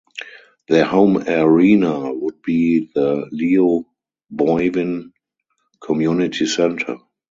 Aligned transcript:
Their 0.67 0.85
home 0.85 1.17
arena 1.27 2.11
would 2.11 2.41
be 2.41 2.89
the 2.95 3.27
Leo 3.31 3.85
Boivin 4.33 5.11
Community 5.79 6.47
Centre. 6.47 6.97